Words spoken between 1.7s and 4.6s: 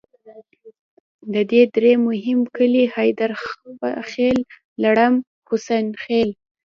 درې مهم کلي حیدرخیل،